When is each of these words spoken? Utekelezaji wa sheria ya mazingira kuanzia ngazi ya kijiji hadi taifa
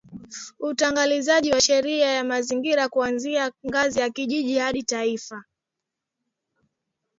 Utekelezaji 0.59 1.51
wa 1.51 1.61
sheria 1.61 2.09
ya 2.11 2.23
mazingira 2.23 2.89
kuanzia 2.89 3.51
ngazi 3.67 3.99
ya 3.99 4.09
kijiji 4.09 4.57
hadi 4.59 4.83
taifa 4.83 5.43